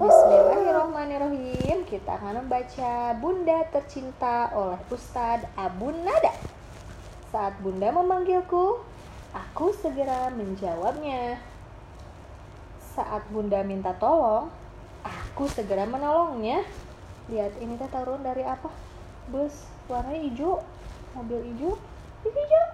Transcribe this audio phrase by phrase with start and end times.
[0.00, 1.84] Bismillahirrahmanirrahim.
[1.84, 6.32] Kita akan membaca Bunda Tercinta oleh Ustadz Abu Nada.
[7.28, 8.80] Saat Bunda memanggilku
[9.36, 11.36] Aku segera menjawabnya.
[12.96, 14.48] Saat Bunda minta tolong
[15.04, 16.64] Aku segera menolongnya.
[17.28, 18.72] Lihat ini teh turun dari apa?
[19.28, 20.64] Bus warnanya hijau
[21.12, 21.76] Mobil hijau
[22.24, 22.66] hijau.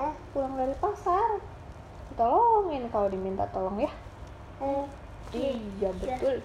[0.00, 1.44] Eh pulang dari pasar.
[2.16, 3.92] Tolongin kalau diminta tolong ya.
[4.64, 5.03] Eh,
[5.34, 6.38] Iya betul.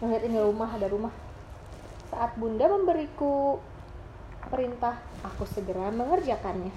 [0.00, 1.12] Lihat ini rumah ada rumah.
[2.08, 3.60] Saat bunda memberiku
[4.48, 6.72] perintah, aku segera mengerjakannya.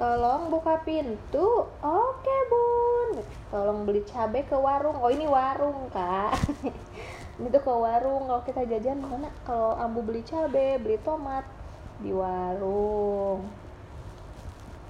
[0.00, 1.68] Tolong buka pintu.
[1.84, 3.20] Oke bun.
[3.52, 4.96] Tolong beli cabai ke warung.
[4.96, 6.40] Oh ini warung kak.
[7.36, 8.24] ini tuh ke warung.
[8.24, 9.28] Kalau kita jajan mana?
[9.44, 11.44] Kalau ambu beli cabai, beli tomat
[12.00, 13.44] di warung.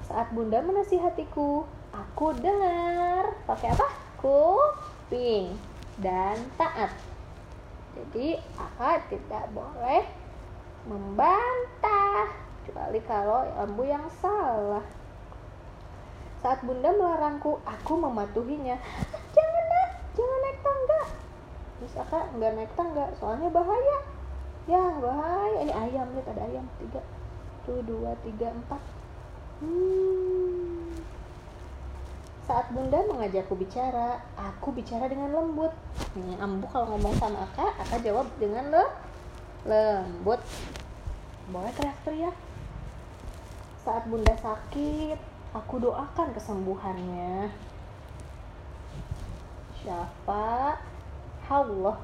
[0.06, 3.34] Saat bunda menasihatiku, aku dengar.
[3.50, 4.00] Pakai apa?
[5.10, 5.58] Kuping
[5.98, 6.94] dan taat.
[7.98, 10.06] Jadi kakak tidak boleh
[10.86, 12.30] membantah
[12.62, 14.86] kecuali kalau ambu yang salah.
[16.38, 18.78] Saat bunda melarangku, aku mematuhinya.
[18.78, 19.02] "Ah,
[19.34, 21.02] Jangan nak, jangan naik tangga.
[21.74, 23.98] Terus kakak nggak naik tangga, soalnya bahaya.
[24.70, 25.58] Ya bahaya.
[25.58, 27.02] Ini ayam lihat ada ayam tiga,
[27.66, 28.82] tuh dua tiga empat.
[29.58, 30.94] Hmm.
[32.48, 35.72] Saat bunda mengajakku bicara, aku bicara dengan lembut.
[36.16, 38.84] Nih, ambu kalau ngomong sama akak, akak jawab dengan le
[39.68, 40.40] lembut.
[41.52, 42.36] Boleh teriak-teriak.
[43.84, 45.18] Saat bunda sakit,
[45.52, 47.52] aku doakan kesembuhannya.
[49.84, 50.80] Syafa
[51.50, 51.96] Allah.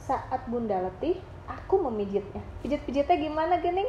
[0.00, 2.40] Saat bunda letih, aku memijitnya.
[2.64, 3.88] Pijit-pijitnya gimana, Gening?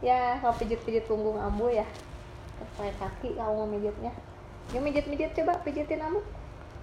[0.00, 1.84] Ya, kalau pijit-pijit punggung ambu ya
[2.60, 4.12] pakai kaki kamu mau mijitnya
[4.70, 6.22] ya mijit mijit coba pijitin ambu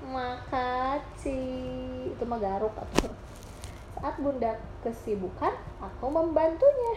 [0.05, 2.13] makasih.
[2.13, 3.09] Itu mah garuk atau
[3.97, 6.93] saat bunda kesibukan aku membantunya.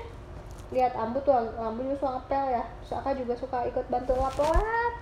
[0.71, 2.65] Lihat ambu tuh ambu juga suka ngepel ya.
[2.85, 4.95] Saka juga suka ikut bantu lap-lap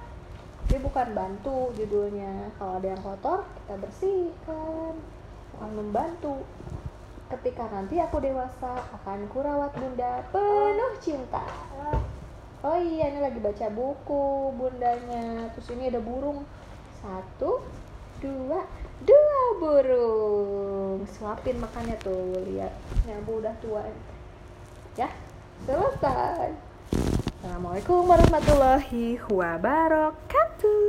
[0.68, 2.52] bukan bantu judulnya.
[2.60, 4.94] Kalau ada yang kotor kita bersihkan.
[5.56, 6.44] Bukan membantu.
[7.28, 11.44] Ketika nanti aku dewasa akan kurawat bunda penuh cinta
[12.68, 15.48] Oh iya ini lagi baca buku bundanya.
[15.56, 16.44] Terus ini ada burung.
[17.00, 17.64] Satu
[18.20, 18.60] Dua
[19.08, 21.00] Dua burung.
[21.08, 22.76] Suapin makannya tuh Lihat.
[23.08, 23.88] Ini abu udah tua
[25.00, 25.08] Ya
[25.64, 26.52] Selesai.
[27.40, 30.88] Assalamualaikum warahmatullahi wabarakatuh